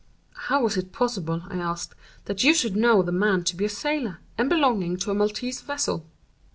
_"How 0.35 0.63
was 0.63 0.77
it 0.77 0.91
possible," 0.91 1.43
I 1.49 1.57
asked, 1.57 1.93
"that 2.25 2.43
you 2.43 2.55
should 2.55 2.75
know 2.75 3.03
the 3.03 3.11
man 3.11 3.43
to 3.43 3.55
be 3.55 3.65
a 3.65 3.69
sailor, 3.69 4.17
and 4.35 4.49
belonging 4.49 4.97
to 4.97 5.11
a 5.11 5.13
Maltese 5.13 5.61
vessel?" 5.61 6.07